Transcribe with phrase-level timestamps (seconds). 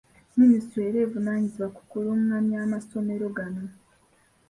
[0.37, 3.63] Minisitule era evunaanyizibwa ku kulungamya amasomero gano.